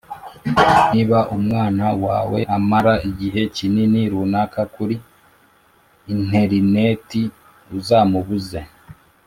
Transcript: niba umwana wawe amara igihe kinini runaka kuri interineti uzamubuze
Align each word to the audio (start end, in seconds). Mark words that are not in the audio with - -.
niba 0.91 1.19
umwana 1.37 1.85
wawe 2.05 2.39
amara 2.57 2.93
igihe 3.09 3.41
kinini 3.55 4.01
runaka 4.13 4.61
kuri 4.75 4.95
interineti 6.13 7.21
uzamubuze 7.77 8.59